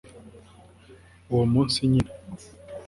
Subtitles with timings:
[1.31, 2.11] uwo munsi nyine